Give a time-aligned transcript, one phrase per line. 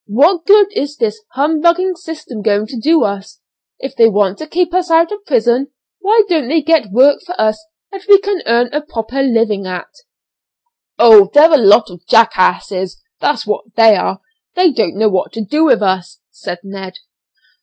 [0.07, 3.39] What good is this humbugging system going to do us?
[3.77, 5.67] If they want to keep us out of prison
[5.99, 9.93] why don't they get work for us that we can earn a proper living at?"
[10.97, 11.29] "Oh!
[11.31, 14.21] they're a lot of jackasses, that's what they are;
[14.55, 16.97] they don't know what to do with us," said Ned.